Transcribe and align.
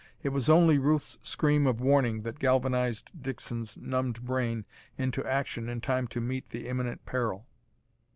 It 0.23 0.29
was 0.29 0.49
only 0.49 0.79
Ruth's 0.79 1.19
scream 1.21 1.67
of 1.67 1.79
warning 1.79 2.23
that 2.23 2.39
galvanized 2.39 3.11
Dixon's 3.21 3.77
numbed 3.77 4.23
brain 4.23 4.65
into 4.97 5.23
action 5.27 5.69
in 5.69 5.79
time 5.79 6.07
to 6.07 6.19
meet 6.19 6.49
the 6.49 6.67
imminent 6.67 7.05
peril. 7.05 7.45